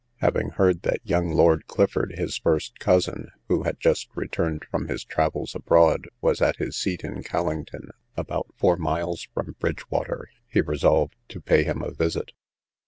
[0.17, 5.03] Having heard that young Lord Clifford, his first cousin, (who had just returned from his
[5.03, 11.15] travels abroad,) was at his seat at Callington, about four miles from Bridgewater, he resolved
[11.27, 12.31] to pay him a visit.